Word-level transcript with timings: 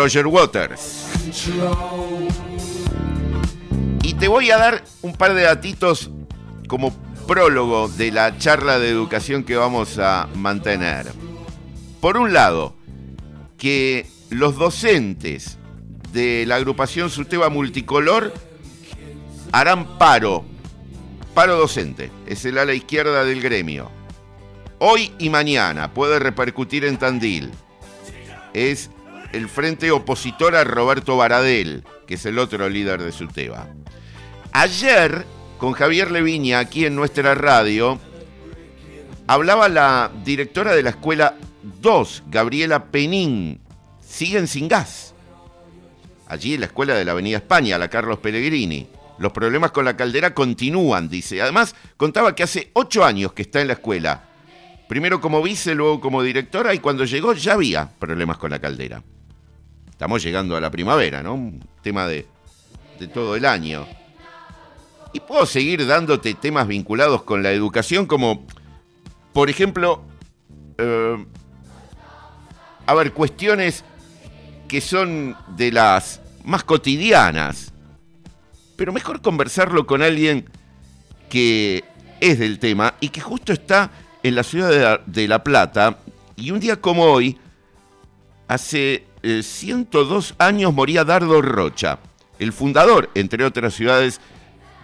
Roger 0.00 0.26
Waters. 0.26 1.04
Y 4.02 4.14
te 4.14 4.28
voy 4.28 4.50
a 4.50 4.56
dar 4.56 4.82
un 5.02 5.12
par 5.12 5.34
de 5.34 5.42
datitos 5.42 6.10
como 6.68 6.90
prólogo 7.26 7.86
de 7.88 8.10
la 8.10 8.38
charla 8.38 8.78
de 8.78 8.88
educación 8.88 9.44
que 9.44 9.56
vamos 9.56 9.98
a 9.98 10.26
mantener. 10.36 11.12
Por 12.00 12.16
un 12.16 12.32
lado, 12.32 12.74
que 13.58 14.06
los 14.30 14.56
docentes 14.56 15.58
de 16.14 16.46
la 16.46 16.56
agrupación 16.56 17.10
Susteba 17.10 17.50
Multicolor 17.50 18.32
harán 19.52 19.98
paro, 19.98 20.46
paro 21.34 21.58
docente, 21.58 22.10
es 22.26 22.42
el 22.46 22.56
ala 22.56 22.72
izquierda 22.72 23.22
del 23.26 23.42
gremio. 23.42 23.90
Hoy 24.78 25.12
y 25.18 25.28
mañana 25.28 25.92
puede 25.92 26.18
repercutir 26.18 26.86
en 26.86 26.96
Tandil. 26.96 27.50
Es 28.54 28.90
el 29.32 29.48
frente 29.48 29.90
opositor 29.90 30.56
a 30.56 30.64
Roberto 30.64 31.16
Baradel, 31.16 31.84
que 32.06 32.14
es 32.14 32.26
el 32.26 32.38
otro 32.38 32.68
líder 32.68 33.02
de 33.02 33.12
Susteba. 33.12 33.68
Ayer, 34.52 35.24
con 35.58 35.72
Javier 35.72 36.10
Leviña, 36.10 36.58
aquí 36.58 36.84
en 36.84 36.96
nuestra 36.96 37.34
radio, 37.34 37.98
hablaba 39.26 39.68
la 39.68 40.10
directora 40.24 40.74
de 40.74 40.82
la 40.82 40.90
escuela 40.90 41.36
2, 41.80 42.24
Gabriela 42.26 42.86
Penín. 42.86 43.60
Siguen 44.00 44.48
sin 44.48 44.66
gas. 44.66 45.14
Allí 46.26 46.54
en 46.54 46.60
la 46.60 46.66
escuela 46.66 46.94
de 46.94 47.04
la 47.04 47.12
Avenida 47.12 47.36
España, 47.38 47.78
la 47.78 47.88
Carlos 47.88 48.18
Pellegrini. 48.18 48.88
Los 49.18 49.32
problemas 49.32 49.70
con 49.70 49.84
la 49.84 49.96
caldera 49.96 50.32
continúan, 50.34 51.08
dice. 51.08 51.42
Además, 51.42 51.74
contaba 51.96 52.34
que 52.34 52.42
hace 52.42 52.70
ocho 52.72 53.04
años 53.04 53.32
que 53.32 53.42
está 53.42 53.60
en 53.60 53.68
la 53.68 53.74
escuela. 53.74 54.24
Primero 54.88 55.20
como 55.20 55.42
vice, 55.42 55.74
luego 55.74 56.00
como 56.00 56.22
directora, 56.22 56.74
y 56.74 56.80
cuando 56.80 57.04
llegó 57.04 57.34
ya 57.34 57.52
había 57.52 57.88
problemas 57.98 58.38
con 58.38 58.50
la 58.50 58.58
caldera. 58.58 59.02
Estamos 60.00 60.22
llegando 60.22 60.56
a 60.56 60.62
la 60.62 60.70
primavera, 60.70 61.22
¿no? 61.22 61.34
Un 61.34 61.62
tema 61.82 62.06
de, 62.06 62.26
de 62.98 63.06
todo 63.06 63.36
el 63.36 63.44
año. 63.44 63.86
Y 65.12 65.20
puedo 65.20 65.44
seguir 65.44 65.86
dándote 65.86 66.32
temas 66.32 66.66
vinculados 66.66 67.22
con 67.22 67.42
la 67.42 67.52
educación, 67.52 68.06
como, 68.06 68.46
por 69.34 69.50
ejemplo, 69.50 70.02
eh, 70.78 71.26
a 72.86 72.94
ver, 72.94 73.12
cuestiones 73.12 73.84
que 74.68 74.80
son 74.80 75.36
de 75.48 75.70
las 75.70 76.22
más 76.44 76.64
cotidianas. 76.64 77.70
Pero 78.76 78.94
mejor 78.94 79.20
conversarlo 79.20 79.86
con 79.86 80.00
alguien 80.00 80.48
que 81.28 81.84
es 82.20 82.38
del 82.38 82.58
tema 82.58 82.94
y 83.00 83.10
que 83.10 83.20
justo 83.20 83.52
está 83.52 83.90
en 84.22 84.34
la 84.34 84.44
ciudad 84.44 85.00
de 85.04 85.28
La, 85.28 85.44
Plata. 85.44 85.98
Y 86.36 86.52
un 86.52 86.58
día 86.58 86.80
como 86.80 87.04
hoy, 87.04 87.38
hace 88.50 89.04
102 89.22 90.30
eh, 90.30 90.34
años 90.38 90.74
moría 90.74 91.04
Dardo 91.04 91.40
Rocha, 91.40 92.00
el 92.40 92.52
fundador, 92.52 93.08
entre 93.14 93.44
otras 93.44 93.74
ciudades, 93.74 94.20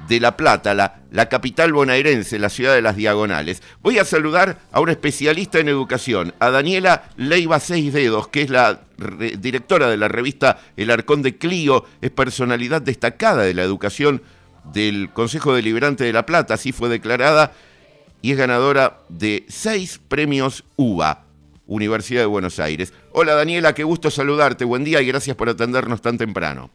de 0.07 0.21
La 0.21 0.37
Plata, 0.37 0.73
la, 0.73 1.29
capital 1.29 1.73
bonaerense, 1.73 2.39
la 2.39 2.49
ciudad 2.49 2.75
de 2.77 2.83
las 2.83 2.95
diagonales. 2.95 3.63
Voy 3.83 3.99
a 3.99 4.05
saludar 4.05 4.61
a 4.71 4.79
una 4.79 4.93
especialista 4.93 5.59
en 5.59 5.69
educación, 5.69 6.33
a 6.39 6.51
Daniela 6.51 7.11
Leiva 7.17 7.59
Seis 7.59 7.93
Dedos, 7.93 8.29
que 8.29 8.43
es 8.43 8.51
la 8.51 8.83
directora 9.39 9.89
de 9.89 9.97
la 9.97 10.07
revista 10.07 10.61
El 10.77 10.93
Arcón 10.93 11.23
de 11.23 11.37
Clio, 11.37 11.87
es 12.01 12.13
personalidad 12.13 12.83
destacada 12.83 13.43
de 13.43 13.55
la 13.55 13.65
educación 13.65 14.23
del 14.73 15.11
Consejo 15.13 15.55
Deliberante 15.55 16.05
de 16.05 16.13
La 16.13 16.25
Plata, 16.25 16.55
así 16.55 16.71
fue 16.71 16.89
declarada, 16.89 17.53
y 18.23 18.31
es 18.31 18.39
ganadora 18.39 19.01
de 19.09 19.45
seis 19.49 20.01
premios 20.07 20.63
UBA, 20.77 21.26
Universidad 21.67 22.23
de 22.23 22.27
Buenos 22.27 22.59
Aires. 22.59 22.93
Hola 23.13 23.35
Daniela, 23.35 23.75
qué 23.75 23.85
gusto 23.85 24.11
saludarte, 24.11 24.65
buen 24.65 24.85
día 24.85 25.01
y 25.01 25.07
gracias 25.07 25.37
por 25.37 25.49
atendernos 25.49 26.01
tan 26.01 26.19
temprano. 26.19 26.71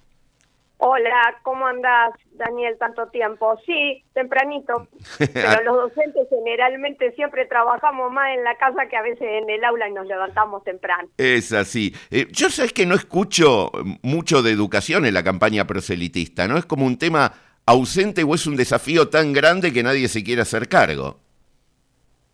Hola, 0.84 1.38
¿cómo 1.44 1.68
andás, 1.68 2.16
Daniel, 2.34 2.76
tanto 2.80 3.06
tiempo? 3.10 3.56
Sí, 3.68 4.04
tempranito, 4.16 4.88
pero 5.20 5.64
los 5.64 5.76
docentes 5.76 6.28
generalmente 6.28 7.12
siempre 7.12 7.46
trabajamos 7.46 8.12
más 8.12 8.36
en 8.36 8.44
la 8.44 8.56
casa 8.58 8.88
que 8.90 8.98
a 8.98 9.04
veces 9.04 9.22
en 9.22 9.48
el 9.48 9.64
aula 9.64 9.88
y 9.88 9.94
nos 9.94 10.08
levantamos 10.08 10.64
temprano. 10.64 11.08
Es 11.18 11.54
así. 11.54 11.94
Eh, 12.10 12.26
yo 12.32 12.50
sé 12.50 12.68
que 12.70 12.88
no 12.88 12.96
escucho 12.96 13.72
mucho 14.02 14.42
de 14.42 14.50
educación 14.50 15.06
en 15.06 15.14
la 15.14 15.24
campaña 15.24 15.68
proselitista, 15.68 16.48
¿no? 16.48 16.58
Es 16.58 16.66
como 16.66 16.88
un 16.88 16.98
tema 16.98 17.32
ausente 17.68 18.24
o 18.24 18.34
es 18.34 18.48
un 18.48 18.56
desafío 18.56 19.08
tan 19.08 19.34
grande 19.34 19.72
que 19.72 19.84
nadie 19.84 20.08
se 20.08 20.24
quiere 20.24 20.42
hacer 20.42 20.68
cargo. 20.68 21.20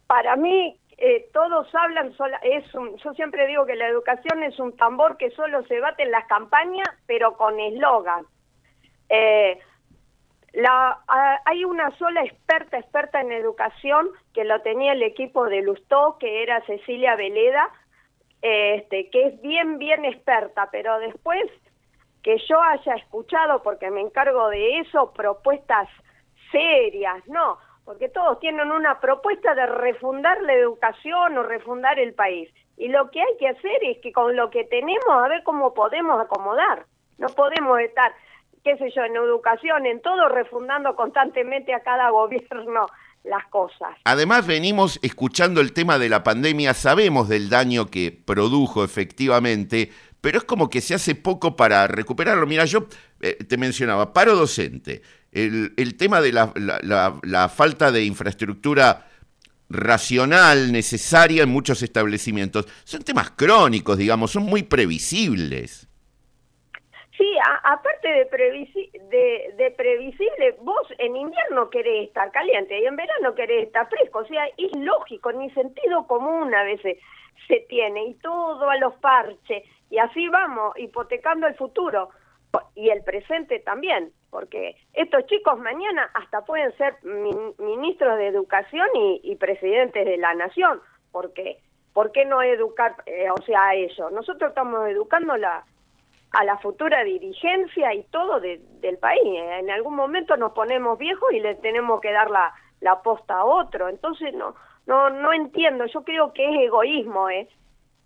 Para 0.07 0.37
mí, 0.37 0.79
eh, 0.97 1.29
todos 1.31 1.73
hablan, 1.75 2.13
sola, 2.13 2.39
es 2.41 2.65
yo 2.71 3.13
siempre 3.13 3.45
digo 3.45 3.67
que 3.67 3.75
la 3.75 3.87
educación 3.87 4.41
es 4.41 4.59
un 4.59 4.75
tambor 4.75 5.17
que 5.17 5.29
solo 5.31 5.63
se 5.67 5.79
bate 5.79 6.03
en 6.03 6.11
las 6.11 6.25
campañas, 6.25 6.87
pero 7.05 7.37
con 7.37 7.59
eslogan. 7.59 8.25
Eh, 9.09 9.59
la, 10.53 10.99
hay 11.45 11.65
una 11.65 11.95
sola 11.97 12.23
experta, 12.23 12.79
experta 12.79 13.21
en 13.21 13.31
educación, 13.31 14.09
que 14.33 14.43
lo 14.43 14.59
tenía 14.61 14.93
el 14.93 15.03
equipo 15.03 15.45
de 15.45 15.61
Lustó, 15.61 16.17
que 16.19 16.41
era 16.41 16.65
Cecilia 16.65 17.15
Veleda, 17.15 17.69
este, 18.41 19.11
que 19.11 19.27
es 19.27 19.41
bien, 19.41 19.77
bien 19.77 20.03
experta, 20.03 20.69
pero 20.71 20.97
después 20.97 21.43
que 22.23 22.37
yo 22.49 22.59
haya 22.61 22.95
escuchado, 22.95 23.61
porque 23.61 23.91
me 23.91 24.01
encargo 24.01 24.49
de 24.49 24.79
eso, 24.79 25.13
propuestas 25.13 25.87
serias, 26.51 27.25
no, 27.27 27.59
porque 27.87 28.09
todos 28.09 28.37
tienen 28.41 28.69
una 28.69 28.99
propuesta 28.99 29.55
de 29.55 29.65
refundar 29.65 30.41
la 30.41 30.53
educación 30.53 31.37
o 31.37 31.43
refundar 31.43 31.97
el 31.97 32.13
país. 32.13 32.49
Y 32.75 32.89
lo 32.89 33.09
que 33.11 33.21
hay 33.21 33.37
que 33.39 33.47
hacer 33.47 33.81
es 33.81 33.99
que 34.03 34.11
con 34.11 34.35
lo 34.35 34.49
que 34.49 34.65
tenemos, 34.65 35.07
a 35.07 35.29
ver 35.29 35.41
cómo 35.43 35.73
podemos 35.73 36.19
acomodar. 36.19 36.85
No 37.17 37.27
podemos 37.29 37.79
estar 37.79 38.11
qué 38.61 38.75
sé 38.75 38.91
yo, 38.93 39.03
en 39.03 39.15
educación, 39.15 39.85
en 39.85 40.01
todo, 40.01 40.27
refundando 40.27 40.97
constantemente 40.97 41.73
a 41.73 41.79
cada 41.79 42.09
gobierno 42.11 42.87
las 43.23 43.45
cosas. 43.47 43.95
Además 44.03 44.45
venimos 44.45 44.99
escuchando 45.01 45.61
el 45.61 45.71
tema 45.71 45.97
de 45.97 46.09
la 46.09 46.23
pandemia, 46.23 46.73
sabemos 46.73 47.29
del 47.29 47.49
daño 47.49 47.85
que 47.85 48.11
produjo 48.11 48.83
efectivamente, 48.83 49.91
pero 50.19 50.39
es 50.39 50.43
como 50.43 50.69
que 50.69 50.81
se 50.81 50.93
hace 50.93 51.15
poco 51.15 51.55
para 51.55 51.87
recuperarlo. 51.87 52.45
Mira, 52.47 52.65
yo 52.65 52.87
eh, 53.21 53.37
te 53.45 53.55
mencionaba, 53.55 54.11
paro 54.11 54.35
docente, 54.35 55.01
el, 55.45 55.73
el 55.77 55.97
tema 55.97 56.21
de 56.21 56.31
la, 56.31 56.51
la 57.23 57.49
falta 57.49 57.91
de 57.91 58.03
infraestructura 58.03 59.07
racional, 59.69 60.71
necesaria 60.71 61.43
en 61.43 61.49
muchos 61.49 61.81
establecimientos, 61.83 62.67
son 62.83 63.03
temas 63.03 63.31
crónicos, 63.31 63.97
digamos, 63.97 64.31
son 64.31 64.43
muy 64.43 64.63
previsibles. 64.63 65.87
Sí, 67.17 67.25
aparte 67.63 68.07
de, 68.07 68.25
de, 69.57 69.71
previsible, 69.71 70.55
vos 70.61 70.87
en 70.99 71.15
invierno 71.15 71.67
querés 71.71 72.07
estar 72.07 72.31
caliente 72.31 72.79
y 72.79 72.85
en 72.85 72.95
verano 72.95 73.33
querés 73.33 73.65
estar 73.65 73.89
fresco. 73.89 74.19
O 74.19 74.27
sea, 74.27 74.45
es 74.55 74.71
lógico, 74.77 75.31
ni 75.31 75.49
sentido 75.51 76.05
común 76.05 76.53
a 76.53 76.63
veces 76.63 76.97
se 77.47 77.65
tiene 77.69 78.05
y 78.05 78.13
todo 78.15 78.69
a 78.69 78.77
los 78.77 78.93
parches. 78.95 79.63
Y 79.89 79.97
así 79.97 80.27
vamos, 80.27 80.77
hipotecando 80.77 81.47
el 81.47 81.55
futuro 81.55 82.09
y 82.75 82.89
el 82.89 83.03
presente 83.03 83.59
también, 83.59 84.11
porque 84.29 84.75
estos 84.93 85.25
chicos 85.27 85.59
mañana 85.59 86.09
hasta 86.13 86.41
pueden 86.45 86.75
ser 86.77 86.95
ministros 87.57 88.17
de 88.17 88.27
educación 88.27 88.87
y, 88.95 89.35
presidentes 89.35 90.05
de 90.05 90.17
la 90.17 90.33
nación, 90.33 90.81
porque 91.11 91.59
¿por 91.93 92.11
qué 92.11 92.25
no 92.25 92.41
educar, 92.41 92.95
eh, 93.05 93.29
o 93.31 93.41
sea, 93.43 93.67
a 93.67 93.75
ellos? 93.75 94.11
Nosotros 94.11 94.49
estamos 94.49 94.87
educando 94.89 95.35
la 95.37 95.63
a 96.31 96.43
la 96.43 96.57
futura 96.57 97.03
dirigencia 97.03 97.93
y 97.93 98.03
todo 98.03 98.39
del 98.39 98.97
país. 98.99 99.23
En 99.23 99.71
algún 99.71 99.95
momento 99.95 100.35
nos 100.35 100.51
ponemos 100.51 100.97
viejos 100.99 101.31
y 101.31 101.39
le 101.39 101.55
tenemos 101.55 102.01
que 102.01 102.11
dar 102.11 102.29
la, 102.29 102.53
la 102.81 103.01
posta 103.01 103.37
a 103.37 103.45
otro. 103.45 103.87
Entonces 103.89 104.33
no, 104.33 104.53
no, 104.85 105.09
no 105.09 105.33
entiendo. 105.33 105.85
Yo 105.85 106.03
creo 106.03 106.33
que 106.33 106.45
es 106.45 106.67
egoísmo, 106.67 107.29
¿eh? 107.29 107.47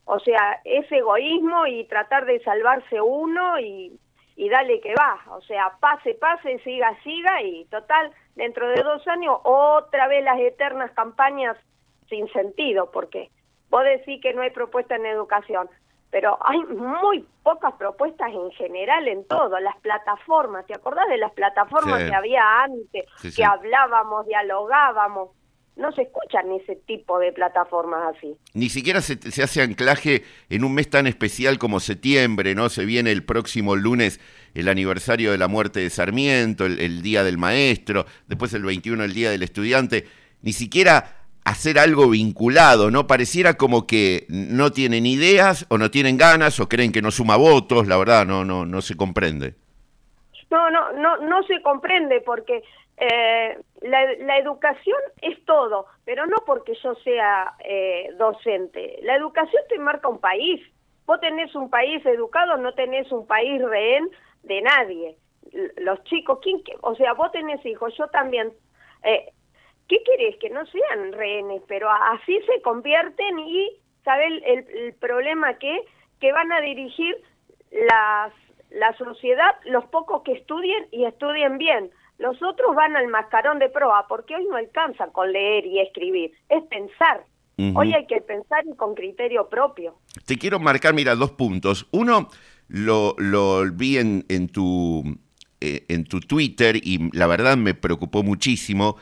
O 0.06 0.20
sea, 0.20 0.60
es 0.66 0.92
egoísmo 0.92 1.68
y 1.68 1.86
tratar 1.86 2.26
de 2.26 2.40
salvarse 2.44 3.02
uno 3.02 3.60
y, 3.60 4.00
y 4.36 4.50
dale 4.50 4.80
que 4.82 4.94
va. 4.96 5.20
O 5.36 5.42
sea, 5.42 5.72
pase, 5.80 6.14
pase, 6.16 6.60
siga, 6.60 6.96
siga 7.04 7.42
y 7.42 7.66
total, 7.66 8.12
dentro 8.36 8.68
de 8.70 8.82
dos 8.84 9.08
años 9.08 9.38
otra 9.44 10.08
vez 10.08 10.24
las 10.24 10.40
eternas 10.40 10.92
campañas 10.92 11.58
sin 12.10 12.28
sentido, 12.34 12.92
porque 12.92 13.30
vos 13.70 13.84
decís 13.84 14.22
que 14.22 14.34
no 14.34 14.42
hay 14.42 14.52
propuesta 14.52 14.96
en 14.96 15.06
educación 15.06 15.70
pero 16.12 16.38
hay 16.42 16.60
muy 16.60 17.26
pocas 17.42 17.74
propuestas 17.76 18.30
en 18.32 18.52
general 18.52 19.08
en 19.08 19.26
todo, 19.26 19.60
las 19.60 19.78
plataformas, 19.78 20.66
¿te 20.68 20.76
acordás 20.76 21.08
de 21.08 21.18
las 21.18 21.32
plataformas 21.32 22.04
que 22.04 22.14
había 22.14 22.64
antes, 22.64 23.06
que 23.36 23.46
hablábamos, 23.46 24.28
dialogábamos? 24.28 25.30
No 25.82 25.92
se 25.92 26.04
escuchan 26.04 26.52
ese 26.52 26.76
tipo 26.76 27.20
de 27.20 27.32
plataformas 27.32 28.16
así. 28.16 28.36
Ni 28.54 28.70
siquiera 28.70 29.02
se, 29.02 29.18
hace 29.42 29.62
anclaje 29.62 30.24
en 30.50 30.64
un 30.64 30.74
mes 30.74 30.90
tan 30.90 31.08
especial 31.08 31.58
como 31.58 31.80
septiembre, 31.80 32.54
¿no? 32.56 32.70
Se 32.70 32.86
viene 32.86 33.12
el 33.12 33.24
próximo 33.24 33.76
lunes 33.76 34.20
el 34.54 34.68
aniversario 34.68 35.32
de 35.32 35.38
la 35.38 35.48
muerte 35.48 35.80
de 35.80 35.90
Sarmiento, 35.90 36.66
el, 36.66 36.80
el 36.80 37.02
Día 37.02 37.24
del 37.24 37.38
Maestro, 37.38 38.06
después 38.28 38.54
el 38.54 38.64
21 38.64 39.04
el 39.04 39.14
Día 39.14 39.32
del 39.32 39.44
Estudiante. 39.44 40.06
Ni 40.42 40.54
siquiera 40.54 41.22
hacer 41.44 41.80
algo 41.80 42.10
vinculado, 42.10 42.92
¿no? 42.92 43.08
Pareciera 43.08 43.56
como 43.56 43.88
que 43.88 44.26
no 44.30 44.72
tienen 44.72 45.06
ideas 45.06 45.66
o 45.70 45.78
no 45.78 45.90
tienen 45.90 46.18
ganas 46.18 46.60
o 46.60 46.70
creen 46.70 46.92
que 46.92 47.02
no 47.02 47.12
suma 47.12 47.36
votos, 47.36 47.88
la 47.88 47.98
verdad 47.98 48.26
no 48.26 48.46
no 48.46 48.66
no 48.66 48.82
se 48.82 48.96
comprende. 48.96 49.56
No, 50.52 50.70
no, 50.70 50.92
no, 50.92 51.18
no 51.18 51.44
se 51.44 51.62
comprende 51.62 52.20
porque 52.22 52.62
eh, 53.04 53.58
la, 53.82 54.38
educación 54.38 55.00
es 55.24 55.44
todo, 55.46 55.88
pero 56.06 56.28
no 56.28 56.38
porque 56.46 56.76
yo 56.84 56.94
sea 56.96 57.56
eh, 57.66 58.12
docente. 58.20 59.00
La 59.02 59.16
educación 59.16 59.64
te 59.70 59.80
marca 59.80 60.08
un 60.08 60.20
país. 60.20 60.62
Vos 61.08 61.20
tenés 61.20 61.56
un 61.56 61.72
país 61.72 62.06
educado, 62.06 62.58
no 62.58 62.76
tenés 62.76 63.12
un 63.12 63.26
país 63.26 63.60
rehén 63.60 64.08
de 64.44 64.62
nadie. 64.62 65.16
Los 65.78 66.04
chicos, 66.04 66.38
¿quién, 66.44 66.62
o 66.82 66.94
sea, 66.94 67.14
vos 67.14 67.32
tenés 67.32 67.66
hijos, 67.66 67.92
yo 67.98 68.06
también. 68.10 68.54
Eh, 69.04 69.32
¿Qué 69.90 70.04
querés? 70.04 70.38
Que 70.38 70.52
no 70.52 70.64
sean 70.68 71.12
rehenes, 71.14 71.64
pero 71.68 71.90
así 71.90 72.40
se 72.42 72.62
convierten 72.62 73.40
y, 73.40 73.80
¿sabes 74.06 74.28
el, 74.46 74.68
el, 74.78 74.94
problema 74.94 75.56
que? 75.58 75.86
Que 76.20 76.32
van 76.32 76.52
a 76.52 76.62
dirigir 76.62 77.18
las, 77.72 78.32
la 78.70 78.96
sociedad 78.96 79.56
los 79.66 79.86
pocos 79.86 80.22
que 80.22 80.34
estudien 80.34 80.88
y 80.92 81.06
estudien 81.06 81.58
bien. 81.58 81.92
Los 82.22 82.38
otros 82.44 82.76
van 82.76 82.96
al 82.96 83.08
mascarón 83.08 83.58
de 83.58 83.68
proa 83.70 84.06
porque 84.08 84.36
hoy 84.36 84.46
no 84.46 84.56
alcanza 84.56 85.08
con 85.08 85.32
leer 85.32 85.66
y 85.66 85.80
escribir, 85.80 86.32
es 86.50 86.64
pensar. 86.66 87.26
Hoy 87.76 87.94
hay 87.94 88.08
que 88.08 88.22
pensar 88.22 88.64
y 88.66 88.76
con 88.76 88.96
criterio 88.96 89.48
propio. 89.48 89.96
Te 90.26 90.36
quiero 90.36 90.60
marcar, 90.60 90.96
mira, 90.96 91.16
dos 91.16 91.32
puntos. 91.32 91.88
Uno, 91.92 92.28
lo, 92.68 93.14
lo 93.20 93.64
vi 93.72 93.98
en, 93.98 94.26
en, 94.30 94.50
tu, 94.50 95.04
eh, 95.60 95.86
en 95.88 96.06
tu 96.06 96.22
Twitter 96.22 96.76
y 96.76 97.16
la 97.16 97.28
verdad 97.28 97.58
me 97.58 97.76
preocupó 97.76 98.24
muchísimo. 98.24 98.98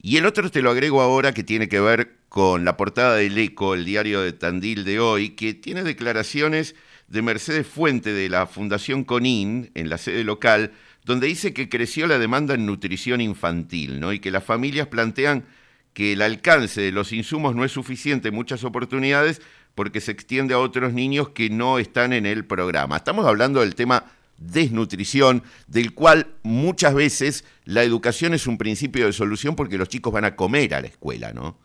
Y 0.00 0.16
el 0.16 0.26
otro 0.26 0.50
te 0.50 0.62
lo 0.62 0.70
agrego 0.70 1.00
ahora 1.00 1.32
que 1.32 1.44
tiene 1.44 1.68
que 1.68 1.80
ver 1.80 2.16
con 2.28 2.64
la 2.64 2.76
portada 2.76 3.16
del 3.16 3.38
ECO, 3.38 3.74
el 3.74 3.84
diario 3.84 4.20
de 4.20 4.32
Tandil 4.32 4.84
de 4.84 4.98
hoy, 4.98 5.30
que 5.30 5.54
tiene 5.54 5.84
declaraciones 5.84 6.74
de 7.06 7.22
Mercedes 7.22 7.66
Fuente 7.66 8.12
de 8.12 8.28
la 8.28 8.46
Fundación 8.46 9.04
CONIN 9.04 9.70
en 9.74 9.88
la 9.88 9.98
sede 9.98 10.24
local, 10.24 10.72
donde 11.04 11.26
dice 11.26 11.52
que 11.52 11.68
creció 11.68 12.06
la 12.06 12.18
demanda 12.18 12.54
en 12.54 12.66
nutrición 12.66 13.20
infantil, 13.20 14.00
¿no? 14.00 14.12
Y 14.12 14.20
que 14.20 14.30
las 14.30 14.44
familias 14.44 14.86
plantean 14.86 15.44
que 15.92 16.12
el 16.12 16.22
alcance 16.22 16.80
de 16.80 16.92
los 16.92 17.12
insumos 17.12 17.54
no 17.54 17.64
es 17.64 17.72
suficiente 17.72 18.28
en 18.28 18.34
muchas 18.34 18.64
oportunidades 18.64 19.42
porque 19.74 20.00
se 20.00 20.12
extiende 20.12 20.54
a 20.54 20.58
otros 20.58 20.92
niños 20.92 21.30
que 21.30 21.50
no 21.50 21.78
están 21.78 22.12
en 22.12 22.26
el 22.26 22.44
programa. 22.44 22.96
Estamos 22.96 23.26
hablando 23.26 23.60
del 23.60 23.74
tema 23.74 24.04
desnutrición, 24.38 25.42
del 25.66 25.94
cual 25.94 26.26
muchas 26.42 26.94
veces 26.94 27.44
la 27.64 27.82
educación 27.82 28.34
es 28.34 28.46
un 28.46 28.58
principio 28.58 29.06
de 29.06 29.12
solución 29.12 29.54
porque 29.54 29.78
los 29.78 29.88
chicos 29.88 30.12
van 30.12 30.24
a 30.24 30.36
comer 30.36 30.74
a 30.74 30.80
la 30.80 30.88
escuela, 30.88 31.32
¿no? 31.32 31.56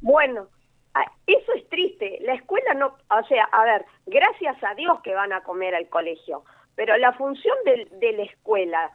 Bueno, 0.00 0.48
eso 1.26 1.52
es 1.54 1.68
triste. 1.68 2.18
La 2.22 2.34
escuela 2.34 2.74
no, 2.74 2.96
o 3.10 3.24
sea, 3.28 3.44
a 3.44 3.64
ver, 3.64 3.84
gracias 4.06 4.56
a 4.62 4.74
Dios 4.74 5.00
que 5.02 5.14
van 5.14 5.32
a 5.32 5.42
comer 5.42 5.74
al 5.74 5.88
colegio, 5.88 6.44
pero 6.74 6.96
la 6.98 7.12
función 7.12 7.56
de, 7.64 7.86
de 7.92 8.12
la 8.12 8.22
escuela, 8.24 8.90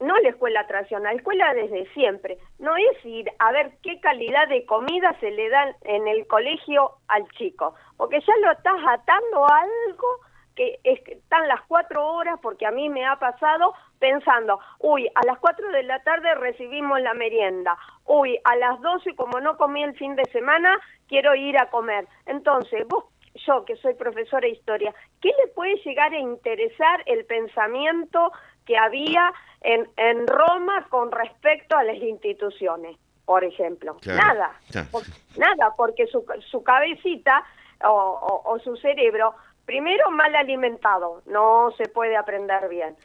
no 0.00 0.16
la 0.18 0.28
escuela 0.28 0.66
tradicional, 0.66 1.14
la 1.14 1.18
escuela 1.18 1.54
desde 1.54 1.86
siempre, 1.92 2.38
no 2.58 2.76
es 2.76 3.04
ir 3.04 3.30
a 3.38 3.52
ver 3.52 3.72
qué 3.82 4.00
calidad 4.00 4.48
de 4.48 4.64
comida 4.66 5.16
se 5.20 5.30
le 5.30 5.48
da 5.48 5.74
en 5.82 6.08
el 6.08 6.26
colegio 6.26 6.92
al 7.08 7.28
chico, 7.30 7.74
porque 7.96 8.20
ya 8.20 8.36
lo 8.42 8.52
estás 8.52 8.80
atando 8.86 9.44
a 9.46 9.60
algo 9.60 10.08
que, 10.54 10.80
están 10.84 11.48
las 11.48 11.62
cuatro 11.62 12.06
horas, 12.06 12.38
porque 12.42 12.66
a 12.66 12.70
mí 12.70 12.88
me 12.88 13.04
ha 13.06 13.16
pasado 13.18 13.74
pensando, 14.02 14.58
uy, 14.80 15.08
a 15.14 15.24
las 15.24 15.38
cuatro 15.38 15.70
de 15.70 15.84
la 15.84 16.02
tarde 16.02 16.34
recibimos 16.34 17.00
la 17.00 17.14
merienda, 17.14 17.78
uy, 18.04 18.36
a 18.42 18.56
las 18.56 18.80
doce, 18.80 19.14
como 19.14 19.40
no 19.40 19.56
comí 19.56 19.84
el 19.84 19.96
fin 19.96 20.16
de 20.16 20.24
semana, 20.32 20.76
quiero 21.06 21.36
ir 21.36 21.56
a 21.56 21.70
comer. 21.70 22.08
Entonces, 22.26 22.84
vos, 22.88 23.04
yo 23.46 23.64
que 23.64 23.76
soy 23.76 23.94
profesora 23.94 24.40
de 24.40 24.54
historia, 24.54 24.92
¿qué 25.20 25.28
le 25.28 25.52
puede 25.54 25.76
llegar 25.84 26.12
a 26.12 26.18
interesar 26.18 27.04
el 27.06 27.24
pensamiento 27.26 28.32
que 28.66 28.76
había 28.76 29.32
en, 29.60 29.88
en 29.96 30.26
Roma 30.26 30.84
con 30.90 31.12
respecto 31.12 31.76
a 31.76 31.84
las 31.84 31.96
instituciones? 31.96 32.96
Por 33.24 33.44
ejemplo, 33.44 33.98
nada, 34.04 34.50
nada, 35.36 35.74
porque 35.76 36.08
su, 36.08 36.26
su 36.50 36.64
cabecita 36.64 37.44
o, 37.84 38.42
o 38.44 38.58
su 38.58 38.76
cerebro 38.76 39.36
primero 39.64 40.10
mal 40.10 40.34
alimentado, 40.34 41.22
no 41.26 41.70
se 41.78 41.84
puede 41.88 42.16
aprender 42.16 42.68
bien. 42.68 42.96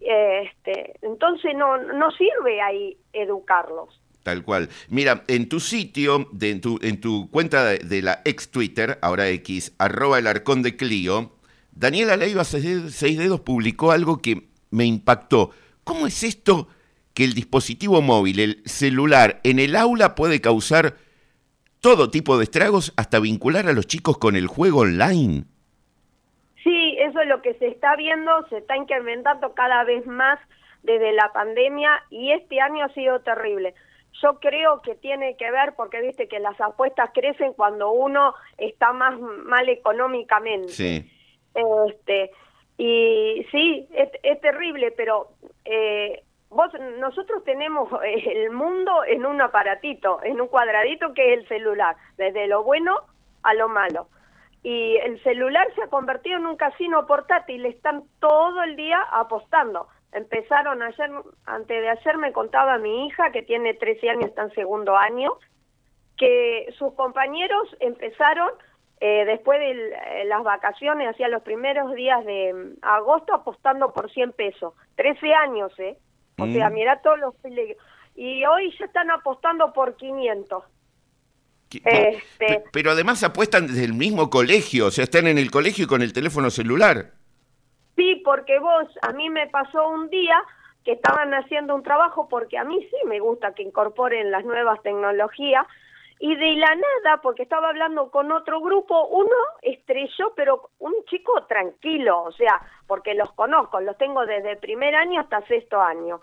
Este, 0.00 0.94
entonces 1.02 1.52
no, 1.56 1.78
no 1.78 2.10
sirve 2.12 2.60
ahí 2.60 2.96
educarlos. 3.12 4.00
Tal 4.26 4.42
cual. 4.42 4.68
Mira, 4.88 5.22
en 5.28 5.48
tu 5.48 5.60
sitio, 5.60 6.28
de, 6.32 6.50
en, 6.50 6.60
tu, 6.60 6.80
en 6.82 7.00
tu 7.00 7.30
cuenta 7.30 7.64
de, 7.64 8.02
la 8.02 8.22
ex 8.24 8.50
Twitter, 8.50 8.98
ahora 9.00 9.28
X, 9.28 9.72
arroba 9.78 10.18
el 10.18 10.26
arcón 10.26 10.62
de 10.62 10.76
Clio, 10.76 11.30
Daniela 11.70 12.16
Leiva 12.16 12.42
Seis 12.42 13.18
Dedos 13.18 13.40
publicó 13.42 13.92
algo 13.92 14.18
que 14.18 14.48
me 14.70 14.84
impactó. 14.84 15.50
¿Cómo 15.84 16.08
es 16.08 16.24
esto 16.24 16.66
que 17.14 17.22
el 17.22 17.34
dispositivo 17.34 18.02
móvil, 18.02 18.40
el 18.40 18.62
celular, 18.64 19.40
en 19.44 19.60
el 19.60 19.76
aula 19.76 20.16
puede 20.16 20.40
causar 20.40 20.96
todo 21.78 22.10
tipo 22.10 22.36
de 22.36 22.42
estragos 22.42 22.92
hasta 22.96 23.20
vincular 23.20 23.68
a 23.68 23.72
los 23.72 23.86
chicos 23.86 24.18
con 24.18 24.34
el 24.34 24.48
juego 24.48 24.80
online? 24.80 25.44
Eso 27.16 27.22
es 27.22 27.28
lo 27.28 27.40
que 27.40 27.54
se 27.54 27.68
está 27.68 27.96
viendo, 27.96 28.46
se 28.48 28.58
está 28.58 28.76
incrementando 28.76 29.54
cada 29.54 29.84
vez 29.84 30.06
más 30.06 30.38
desde 30.82 31.12
la 31.12 31.32
pandemia 31.32 32.02
y 32.10 32.32
este 32.32 32.60
año 32.60 32.84
ha 32.84 32.92
sido 32.92 33.20
terrible. 33.20 33.74
Yo 34.20 34.38
creo 34.38 34.82
que 34.82 34.96
tiene 34.96 35.34
que 35.38 35.50
ver 35.50 35.74
porque 35.76 36.02
viste 36.02 36.28
que 36.28 36.40
las 36.40 36.60
apuestas 36.60 37.10
crecen 37.14 37.54
cuando 37.54 37.90
uno 37.90 38.34
está 38.58 38.92
más 38.92 39.18
mal 39.18 39.66
económicamente. 39.70 40.68
Sí. 40.68 41.10
Este, 41.88 42.32
y 42.76 43.46
sí, 43.50 43.88
es, 43.94 44.40
terrible, 44.42 44.90
pero 44.90 45.28
eh, 45.64 46.22
vos 46.50 46.70
nosotros 46.98 47.44
tenemos 47.44 47.88
el 48.04 48.50
mundo 48.50 49.04
en 49.06 49.24
un 49.24 49.40
aparatito, 49.40 50.20
en 50.22 50.38
un 50.38 50.48
cuadradito 50.48 51.14
que 51.14 51.32
es 51.32 51.40
el 51.40 51.48
celular, 51.48 51.96
desde 52.18 52.46
lo 52.46 52.62
bueno 52.62 52.94
a 53.42 53.54
lo 53.54 53.70
malo 53.70 54.08
y 54.62 54.96
el 54.96 55.22
celular 55.22 55.66
se 55.74 55.82
ha 55.82 55.88
convertido 55.88 56.38
en 56.38 56.46
un 56.46 56.56
casino 56.56 57.06
portátil, 57.06 57.66
están 57.66 58.04
todo 58.20 58.62
el 58.62 58.76
día 58.76 59.00
apostando. 59.12 59.88
Empezaron 60.12 60.82
ayer, 60.82 61.10
antes 61.44 61.82
de 61.82 61.88
ayer 61.88 62.16
me 62.18 62.32
contaba 62.32 62.78
mi 62.78 63.06
hija, 63.06 63.30
que 63.32 63.42
tiene 63.42 63.74
13 63.74 64.10
años, 64.10 64.24
está 64.26 64.42
en 64.42 64.54
segundo 64.54 64.96
año, 64.96 65.32
que 66.16 66.66
sus 66.78 66.94
compañeros 66.94 67.76
empezaron 67.80 68.50
eh, 69.00 69.24
después 69.26 69.60
de 69.60 69.70
eh, 69.70 70.24
las 70.24 70.42
vacaciones, 70.42 71.10
hacia 71.10 71.28
los 71.28 71.42
primeros 71.42 71.94
días 71.94 72.24
de 72.24 72.52
mm, 72.54 72.78
agosto, 72.82 73.34
apostando 73.34 73.92
por 73.92 74.10
100 74.10 74.32
pesos. 74.32 74.74
13 74.96 75.34
años, 75.34 75.78
¿eh? 75.78 75.98
O 76.38 76.46
sea, 76.46 76.70
mm. 76.70 76.72
mira 76.72 77.02
todos 77.02 77.18
los 77.18 77.34
peligros. 77.36 77.76
Y 78.14 78.44
hoy 78.46 78.74
ya 78.78 78.86
están 78.86 79.10
apostando 79.10 79.72
por 79.74 79.96
500. 79.96 80.64
Este... 81.84 82.64
Pero 82.72 82.90
además 82.90 83.22
apuestan 83.22 83.66
desde 83.66 83.84
el 83.84 83.94
mismo 83.94 84.30
colegio, 84.30 84.86
o 84.86 84.90
sea, 84.90 85.04
están 85.04 85.26
en 85.26 85.38
el 85.38 85.50
colegio 85.50 85.84
y 85.84 85.88
con 85.88 86.02
el 86.02 86.12
teléfono 86.12 86.50
celular. 86.50 87.12
Sí, 87.96 88.20
porque 88.24 88.58
vos, 88.58 88.86
a 89.02 89.12
mí 89.12 89.30
me 89.30 89.46
pasó 89.48 89.88
un 89.88 90.10
día 90.10 90.42
que 90.84 90.92
estaban 90.92 91.34
haciendo 91.34 91.74
un 91.74 91.82
trabajo, 91.82 92.28
porque 92.28 92.58
a 92.58 92.64
mí 92.64 92.78
sí 92.90 92.96
me 93.06 93.18
gusta 93.20 93.54
que 93.54 93.62
incorporen 93.62 94.30
las 94.30 94.44
nuevas 94.44 94.80
tecnologías, 94.82 95.66
y 96.18 96.34
de 96.34 96.54
la 96.54 96.74
nada, 96.74 97.20
porque 97.22 97.42
estaba 97.42 97.68
hablando 97.68 98.10
con 98.10 98.32
otro 98.32 98.60
grupo, 98.60 99.06
uno 99.08 99.36
estrelló, 99.60 100.32
pero 100.34 100.70
un 100.78 100.94
chico 101.10 101.44
tranquilo, 101.46 102.22
o 102.22 102.32
sea, 102.32 102.60
porque 102.86 103.14
los 103.14 103.30
conozco, 103.32 103.80
los 103.80 103.98
tengo 103.98 104.24
desde 104.24 104.56
primer 104.56 104.94
año 104.94 105.20
hasta 105.20 105.46
sexto 105.46 105.80
año 105.80 106.20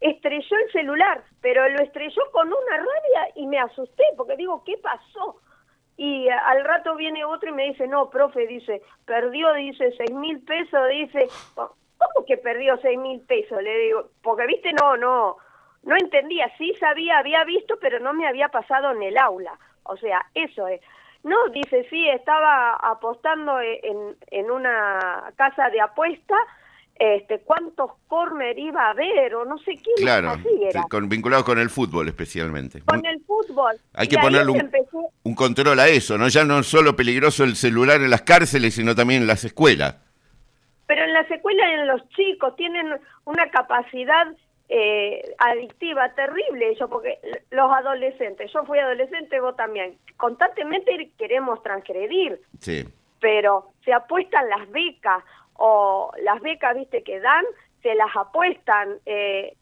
estrelló 0.00 0.56
el 0.64 0.72
celular, 0.72 1.22
pero 1.40 1.68
lo 1.68 1.82
estrelló 1.82 2.22
con 2.32 2.48
una 2.48 2.76
rabia 2.76 3.32
y 3.34 3.46
me 3.46 3.58
asusté 3.58 4.04
porque 4.16 4.36
digo, 4.36 4.62
¿qué 4.64 4.76
pasó? 4.78 5.40
Y 5.96 6.28
al 6.28 6.64
rato 6.64 6.94
viene 6.94 7.24
otro 7.24 7.48
y 7.48 7.52
me 7.52 7.64
dice, 7.64 7.86
no, 7.86 8.10
profe, 8.10 8.46
dice, 8.46 8.82
perdió, 9.06 9.52
dice, 9.54 9.92
seis 9.96 10.12
mil 10.12 10.40
pesos, 10.40 10.88
dice, 10.90 11.28
¿cómo 11.54 12.26
que 12.26 12.36
perdió 12.36 12.76
seis 12.78 12.98
mil 12.98 13.20
pesos? 13.22 13.62
Le 13.62 13.78
digo, 13.78 14.10
porque 14.22 14.46
viste, 14.46 14.72
no, 14.74 14.96
no, 14.96 15.36
no 15.84 15.96
entendía, 15.96 16.52
sí 16.58 16.74
sabía, 16.74 17.18
había 17.18 17.44
visto, 17.44 17.78
pero 17.80 17.98
no 17.98 18.12
me 18.12 18.28
había 18.28 18.48
pasado 18.48 18.90
en 18.90 19.02
el 19.02 19.16
aula. 19.16 19.58
O 19.84 19.96
sea, 19.96 20.26
eso 20.34 20.68
es. 20.68 20.80
No, 21.22 21.48
dice, 21.48 21.86
sí, 21.88 22.08
estaba 22.10 22.74
apostando 22.74 23.58
en, 23.60 24.16
en 24.30 24.50
una 24.50 25.32
casa 25.36 25.70
de 25.70 25.80
apuesta 25.80 26.36
este, 26.98 27.40
cuántos 27.40 27.90
corner 28.08 28.58
iba 28.58 28.86
a 28.86 28.90
haber 28.90 29.34
o 29.34 29.44
no 29.44 29.58
sé 29.58 29.76
qué. 29.76 29.90
Claro, 29.96 30.32
Con, 30.88 31.08
vinculado 31.08 31.44
con 31.44 31.58
el 31.58 31.68
fútbol 31.68 32.08
especialmente. 32.08 32.80
Con 32.82 33.04
el 33.04 33.20
fútbol. 33.24 33.76
Hay 33.94 34.08
que 34.08 34.18
ponerle 34.18 34.52
un, 35.22 35.34
control 35.34 35.78
a 35.78 35.88
eso, 35.88 36.16
¿no? 36.16 36.28
Ya 36.28 36.44
no 36.44 36.60
es 36.60 36.66
solo 36.66 36.96
peligroso 36.96 37.44
el 37.44 37.56
celular 37.56 38.00
en 38.00 38.10
las 38.10 38.22
cárceles, 38.22 38.74
sino 38.74 38.94
también 38.94 39.22
en 39.22 39.26
las 39.28 39.44
escuelas. 39.44 39.96
Pero 40.86 41.04
en 41.04 41.12
las 41.12 41.30
escuelas 41.30 41.66
en 41.72 41.86
los 41.86 42.08
chicos 42.10 42.56
tienen 42.56 42.86
una 43.24 43.50
capacidad 43.50 44.28
eh, 44.68 45.22
adictiva, 45.38 46.12
terrible 46.14 46.72
eso, 46.72 46.88
porque 46.88 47.18
los 47.50 47.70
adolescentes, 47.70 48.50
yo 48.52 48.64
fui 48.64 48.78
adolescente, 48.78 49.38
vos 49.40 49.56
también, 49.56 49.96
constantemente 50.16 51.10
queremos 51.18 51.62
transgredir, 51.62 52.40
Sí. 52.60 52.84
pero 53.20 53.68
se 53.84 53.92
apuestan 53.92 54.48
las 54.48 54.68
becas, 54.70 55.22
o 55.58 56.12
las 56.22 56.40
becas, 56.40 56.74
viste, 56.74 57.02
que 57.02 57.20
dan, 57.20 57.44
se 57.82 57.94
las 57.94 58.14
apuestan, 58.16 58.98
eh, 59.06 59.56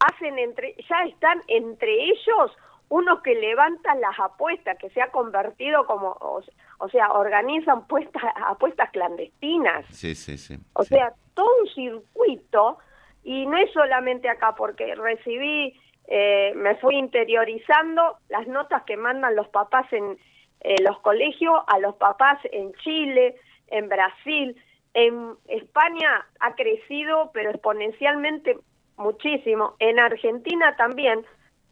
hacen 0.00 0.38
entre, 0.38 0.74
ya 0.88 1.04
están 1.04 1.42
entre 1.48 1.92
ellos 2.04 2.56
unos 2.88 3.22
que 3.22 3.34
levantan 3.34 4.00
las 4.00 4.18
apuestas, 4.18 4.76
que 4.78 4.90
se 4.90 5.00
ha 5.00 5.12
convertido 5.12 5.86
como, 5.86 6.08
o, 6.20 6.42
o 6.78 6.88
sea, 6.88 7.12
organizan 7.12 7.86
puestas, 7.86 8.22
apuestas 8.34 8.90
clandestinas. 8.90 9.86
Sí, 9.90 10.14
sí, 10.16 10.36
sí. 10.36 10.58
O 10.72 10.82
sí. 10.82 10.94
sea, 10.94 11.14
todo 11.34 11.48
un 11.60 11.68
circuito, 11.68 12.78
y 13.22 13.46
no 13.46 13.56
es 13.58 13.72
solamente 13.72 14.28
acá, 14.28 14.56
porque 14.56 14.96
recibí, 14.96 15.78
eh, 16.08 16.52
me 16.56 16.74
fui 16.76 16.96
interiorizando 16.96 18.18
las 18.28 18.48
notas 18.48 18.82
que 18.82 18.96
mandan 18.96 19.36
los 19.36 19.46
papás 19.48 19.86
en 19.92 20.18
eh, 20.62 20.82
los 20.82 20.98
colegios, 20.98 21.62
a 21.68 21.78
los 21.78 21.94
papás 21.94 22.40
en 22.50 22.72
Chile, 22.82 23.36
en 23.68 23.88
Brasil, 23.88 24.60
en 24.94 25.34
España 25.48 26.26
ha 26.40 26.54
crecido, 26.54 27.30
pero 27.32 27.50
exponencialmente 27.50 28.58
muchísimo, 28.96 29.76
en 29.78 29.98
Argentina 29.98 30.76
también, 30.76 31.24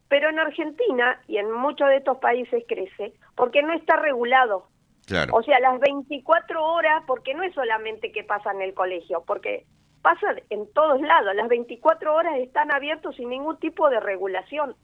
pero 0.07 0.29
en 0.29 0.39
Argentina 0.39 1.21
y 1.27 1.37
en 1.37 1.51
muchos 1.51 1.87
de 1.89 1.97
estos 1.97 2.17
países 2.17 2.63
crece 2.67 3.13
porque 3.35 3.61
no 3.61 3.73
está 3.73 3.97
regulado. 3.97 4.67
Claro. 5.05 5.35
O 5.35 5.43
sea, 5.43 5.59
las 5.59 5.79
24 5.79 6.63
horas, 6.63 7.03
porque 7.07 7.33
no 7.33 7.43
es 7.43 7.53
solamente 7.53 8.11
que 8.11 8.23
pasa 8.23 8.51
en 8.51 8.61
el 8.61 8.73
colegio, 8.73 9.23
porque 9.25 9.65
pasa 10.01 10.27
en 10.49 10.71
todos 10.73 11.01
lados, 11.01 11.35
las 11.35 11.47
24 11.49 12.13
horas 12.13 12.37
están 12.39 12.71
abiertos 12.71 13.15
sin 13.15 13.29
ningún 13.29 13.57
tipo 13.59 13.89
de 13.89 13.99
regulación. 13.99 14.75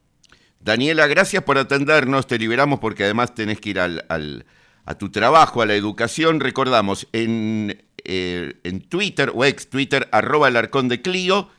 Daniela, 0.60 1.06
gracias 1.06 1.42
por 1.44 1.58
atendernos. 1.58 2.26
Te 2.26 2.38
liberamos 2.38 2.80
porque 2.80 3.04
además 3.04 3.34
tenés 3.34 3.60
que 3.60 3.70
ir 3.70 3.80
al, 3.80 4.04
al- 4.08 4.44
a 4.84 4.96
tu 4.96 5.10
trabajo, 5.10 5.62
a 5.62 5.66
la 5.66 5.74
educación. 5.74 6.40
Recordamos, 6.40 7.08
en, 7.12 7.84
eh, 8.06 8.54
en 8.64 8.80
Twitter 8.80 9.30
o 9.34 9.44
ex 9.44 9.68
Twitter, 9.68 10.08
arroba 10.12 10.48
el 10.48 10.56
arcón 10.56 10.88
de 10.88 11.02
Clio, 11.02 11.50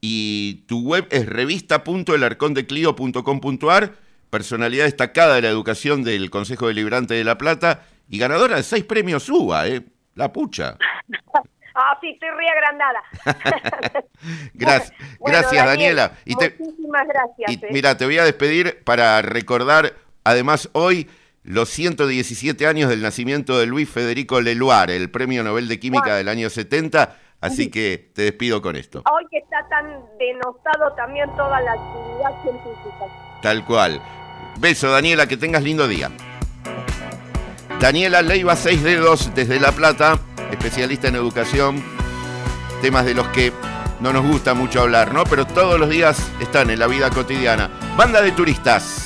y 0.00 0.64
tu 0.66 0.80
web 0.82 1.06
es 1.10 1.26
revista.elarcondeclio.com.ar, 1.26 3.92
personalidad 4.30 4.84
destacada 4.84 5.34
de 5.36 5.42
la 5.42 5.48
educación 5.48 6.02
del 6.04 6.30
Consejo 6.30 6.68
Deliberante 6.68 7.14
de 7.14 7.24
La 7.24 7.36
Plata 7.38 7.82
y 8.08 8.18
ganadora 8.18 8.56
de 8.56 8.62
seis 8.62 8.84
premios 8.84 9.28
UBA, 9.28 9.68
¿eh? 9.68 9.82
La 10.14 10.32
pucha. 10.32 10.76
Ah, 11.78 11.94
sí, 12.00 12.08
estoy 12.08 12.30
re 12.30 12.48
agrandada. 12.48 13.02
Gracias, 14.54 14.94
Bueno, 15.20 15.38
gracias 15.38 15.66
Daniel, 15.66 15.96
Daniela. 15.96 16.12
Y 16.24 16.34
te- 16.34 16.56
Muchísimas 16.58 17.06
gracias. 17.06 17.50
Y 17.50 17.54
eh. 17.56 17.68
mira, 17.70 17.98
te 17.98 18.06
voy 18.06 18.16
a 18.16 18.24
despedir 18.24 18.82
para 18.82 19.20
recordar, 19.20 19.92
además, 20.24 20.70
hoy 20.72 21.06
los 21.46 21.70
117 21.70 22.66
años 22.66 22.90
del 22.90 23.00
nacimiento 23.00 23.56
de 23.56 23.66
Luis 23.66 23.88
Federico 23.88 24.40
Leluar, 24.40 24.90
el 24.90 25.10
Premio 25.10 25.44
Nobel 25.44 25.68
de 25.68 25.78
Química 25.78 26.16
del 26.16 26.28
año 26.28 26.50
70, 26.50 27.16
así 27.40 27.70
que 27.70 28.10
te 28.12 28.22
despido 28.22 28.60
con 28.60 28.74
esto. 28.74 29.04
Hoy 29.08 29.24
está 29.30 29.66
tan 29.68 29.86
denostado 30.18 30.92
también 30.96 31.30
toda 31.36 31.60
la 31.60 31.72
actividad 31.72 32.42
científica. 32.42 33.40
Tal 33.42 33.64
cual. 33.64 34.02
Beso, 34.58 34.90
Daniela, 34.90 35.28
que 35.28 35.36
tengas 35.36 35.62
lindo 35.62 35.86
día. 35.86 36.10
Daniela 37.78 38.22
Leiva, 38.22 38.56
seis 38.56 38.82
dedos 38.82 39.32
desde 39.36 39.60
La 39.60 39.70
Plata, 39.70 40.18
especialista 40.50 41.06
en 41.06 41.14
educación, 41.14 41.84
temas 42.82 43.04
de 43.04 43.14
los 43.14 43.28
que 43.28 43.52
no 44.00 44.12
nos 44.12 44.26
gusta 44.26 44.54
mucho 44.54 44.80
hablar, 44.80 45.14
¿no? 45.14 45.22
Pero 45.22 45.46
todos 45.46 45.78
los 45.78 45.90
días 45.90 46.28
están 46.40 46.70
en 46.70 46.80
la 46.80 46.88
vida 46.88 47.08
cotidiana. 47.10 47.70
Banda 47.96 48.20
de 48.20 48.32
turistas. 48.32 49.05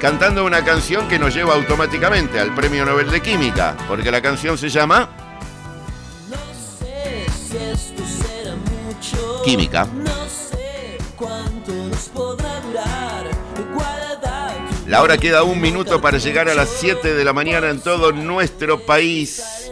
Cantando 0.00 0.44
una 0.44 0.64
canción 0.64 1.08
que 1.08 1.18
nos 1.18 1.34
lleva 1.34 1.54
automáticamente 1.54 2.38
al 2.38 2.54
Premio 2.54 2.84
Nobel 2.84 3.10
de 3.10 3.22
Química, 3.22 3.76
porque 3.88 4.10
la 4.10 4.20
canción 4.20 4.58
se 4.58 4.68
llama 4.68 5.08
No 6.28 6.36
sé 6.78 7.26
si 7.30 7.56
esto 7.56 8.02
será 8.04 8.54
mucho. 8.56 9.42
Química. 9.42 9.86
No 9.86 10.28
sé 10.28 10.98
cuánto 11.16 11.72
nos 11.72 12.08
podrá 12.10 12.60
durar. 12.60 13.06
La 14.86 15.02
hora 15.02 15.18
queda 15.18 15.42
un 15.42 15.60
minuto 15.60 16.00
para 16.00 16.18
llegar 16.18 16.48
a 16.48 16.54
las 16.54 16.68
7 16.68 17.14
de 17.14 17.24
la 17.24 17.32
mañana 17.32 17.70
en 17.70 17.80
todo 17.80 18.12
nuestro 18.12 18.78
país. 18.78 19.65